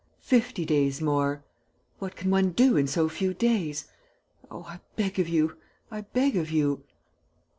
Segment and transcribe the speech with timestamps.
[0.23, 1.43] Fifty days more....
[1.99, 3.85] What can one do in so few days?...
[4.49, 5.57] Oh, I beg of you....
[5.91, 6.85] I beg of you...."